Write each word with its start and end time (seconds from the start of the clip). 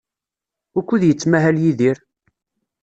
Wukud 0.73 1.01
yettmahal 1.05 1.57
Yidir? 1.63 1.97